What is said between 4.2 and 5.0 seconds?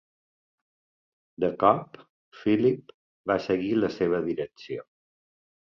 direcció.